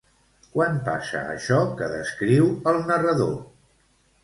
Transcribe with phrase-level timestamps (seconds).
[0.53, 3.39] Quan passa això que descriu el narrador?